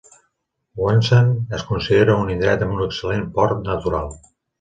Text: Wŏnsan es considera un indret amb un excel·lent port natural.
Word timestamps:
Wŏnsan 0.83 1.27
es 1.57 1.65
considera 1.71 2.15
un 2.21 2.31
indret 2.37 2.65
amb 2.69 2.73
un 2.79 2.81
excel·lent 2.87 3.29
port 3.37 3.61
natural. 3.69 4.09